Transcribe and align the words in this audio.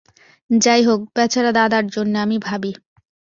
যাই 0.49 0.81
হোক, 0.83 0.99
বেচারা 1.15 1.51
দাদার 1.51 1.85
জন্যে 1.87 2.17
আমি 2.19 2.37
ভাবি। 2.39 2.71